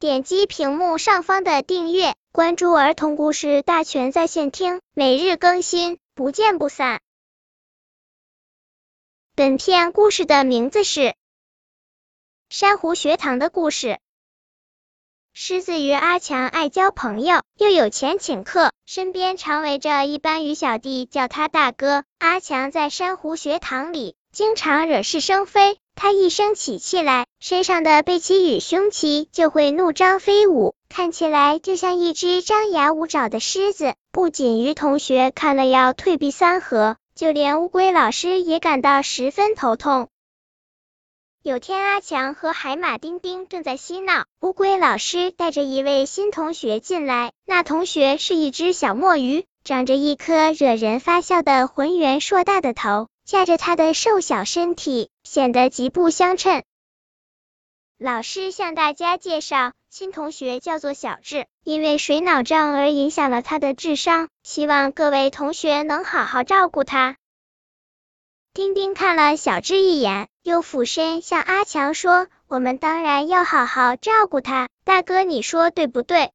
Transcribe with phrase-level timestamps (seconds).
[0.00, 7.00] 点击屏幕上方的订阅，关注儿童故事大全在线听，每日更新，不见不散。
[9.34, 11.00] 本片故事的名字是
[12.48, 13.88] 《珊瑚学堂的故事》。
[15.32, 22.04] 狮子鱼阿强爱交朋友，又有钱请客，身边常围着一班鱼小弟，叫他大哥。
[22.18, 33.94] 阿强在珊瑚学堂里经常惹是生非，他一生起气来，身上的背鳍与胸鳍就会怒张飞舞，看起来就像一只张牙舞爪的狮子。
[34.12, 40.06] 不仅鱼同学看了要退避三合，就连乌龟老师也感到十分头痛。
[41.42, 47.32] 有天，阿强和海马丁丁正在嬉闹，乌龟老师带着一位新同学进来。
[47.44, 56.62] 那同学是一只小墨鱼，长着一颗惹人发笑的浑圆硕大的头，架着他的瘦小身体，显得极不相称。
[57.98, 67.18] 老师向大家介绍，新同学叫做小智，因为水脑症而影响了他的智商，希望各位同学能好好照顾他。
[68.54, 76.32] 丁丁看了小智一眼，又俯身向阿强说：“我们当然要好好照顾他，大哥，你说对不对？”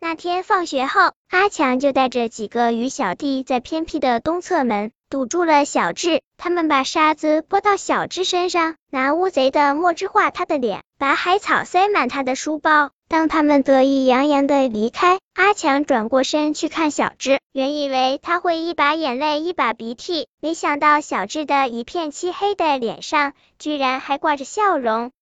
[0.00, 6.22] 那天放学后，阿强就带着几个鱼小弟在偏僻的东侧门堵住了小智。
[6.38, 12.92] 他们把沙子泼到小智身上，拿乌贼的墨汁画他的脸，把海草塞满他的书包。
[13.08, 25.12] 当他们得意洋洋的离开，阿强转过身去看小智，原以为他会一把眼泪一把鼻涕，没想到小智的一片漆黑的脸上居然还挂着笑容。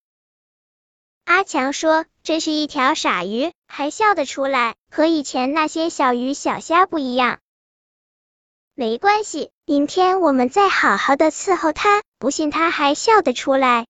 [1.25, 7.39] 阿强说：“真是一条傻鱼，还笑得出来，和以前那些小鱼小虾不一样。”
[8.81, 13.85] 没关系，明天我们再好好的伺候他，不信他还笑得出来。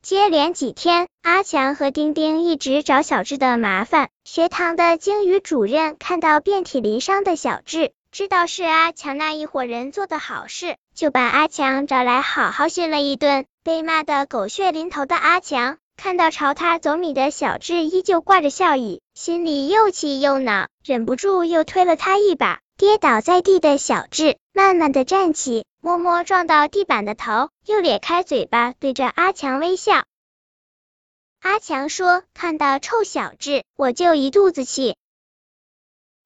[0.00, 4.08] 接连几天，阿强和丁丁一直找小智的麻烦。
[4.24, 13.44] 学堂的鲸鱼主任看到遍体鳞伤的小智，知道是阿强那一伙人做的好事，就把阿强找来好好训了一顿。
[13.62, 22.60] 被骂得狗血淋头的阿强，看到朝他走米的小智依旧挂着笑意，心里又气又恼，忍不住又推了他一把。
[22.80, 30.06] 跌倒在地的小智慢慢的站起，摸摸撞到地板的头，又咧开嘴巴对着阿强微笑。
[31.40, 34.96] 阿强说：“看到臭小智，我就一肚子气。”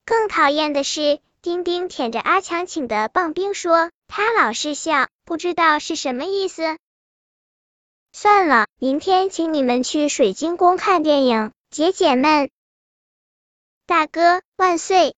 [0.06, 6.78] 更讨厌的是，丁丁舔着阿强请的棒冰说：“他老是笑，不知道是什么意思。”
[8.14, 12.48] 算了，明天请你们去水晶宫看电影，解解闷。
[13.87, 15.16] 大哥万岁！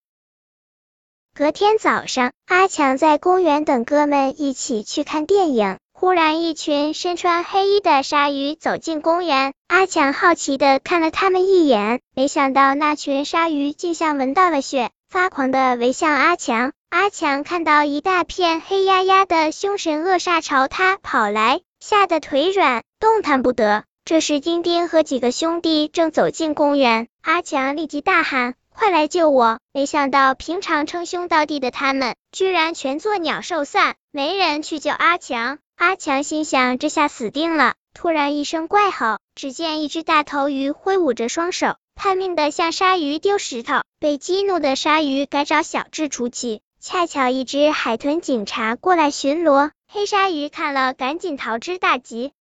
[1.37, 5.77] 隔天早上，阿强在公园等哥们一起去看电影。
[5.93, 9.53] 忽然，一群身穿黑衣的鲨鱼走进公园。
[9.69, 16.73] 阿强好奇的看了他们一眼，没想到那群鲨鱼竟像闻到了血，发狂的围向阿强。
[16.89, 23.85] 阿强看到一大片黑压压的凶神恶煞朝他跑来，吓得腿软，动弹不得。
[24.07, 28.55] 这时，丁丁和几个兄弟正走进公园，阿强立即大喊。
[28.79, 29.59] 快来救我！
[29.73, 35.59] 没想到平常称兄道弟的他们，居然全作鸟兽散，没人去救阿强。
[35.77, 37.75] 阿强心想，这下死定了。
[37.95, 43.81] 突然一声怪吼，只见一只大头鱼挥舞着双手，拼命的向鲨鱼丢石头。
[43.99, 52.33] 被激怒的鲨鱼该找小智出气，恰巧一只海豚警察过来巡逻，黑鲨鱼看了赶紧逃之大吉。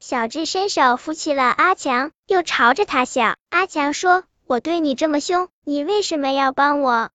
[0.00, 3.36] 小智伸手扶起了阿强，又朝着他笑。
[3.48, 4.24] 阿强说。
[4.48, 7.10] 我对你这么凶，你为什么要帮我？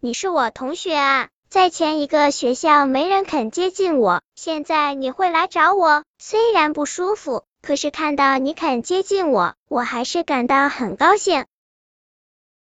[0.00, 11.46] 你是我同学啊，在前一个学校没人肯接近我，现在你会来找我，虽然不舒服，可是看到你肯接近我，我还是感到很高兴。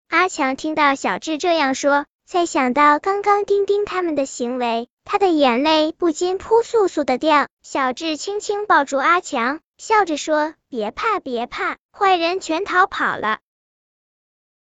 [0.09, 7.47] 阿强听到小智这样说，再想到刚刚丁丁他们的行为，他的眼泪不禁扑簌簌的掉。
[7.63, 9.61] 小智轻轻抱住阿强。
[9.77, 13.39] 笑着说：“别怕，别怕，坏人全逃跑了。”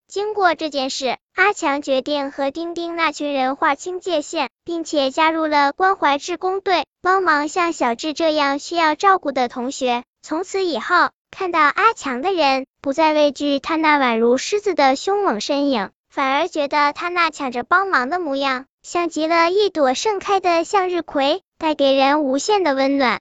[0.08, 10.02] 经过这件事，阿强决定和丁丁那群人划清界限，并且加入了关怀志工队，帮忙像小智这样需要照顾的同学。
[10.22, 23.20] 从此以后，看到阿强的人不再畏惧他那宛如狮子的凶猛身影，反而觉得他那抢着帮忙的模样，像极了一朵盛开的向日葵，带给人无限的温暖。